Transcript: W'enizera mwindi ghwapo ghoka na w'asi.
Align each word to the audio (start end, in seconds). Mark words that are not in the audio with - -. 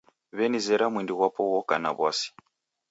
W'enizera 0.35 0.85
mwindi 0.91 1.11
ghwapo 1.17 1.41
ghoka 1.51 1.75
na 1.83 1.89
w'asi. 1.97 2.27